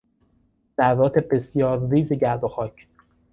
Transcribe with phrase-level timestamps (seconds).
[0.79, 2.87] ذرات بسیار ریز گرد و خاک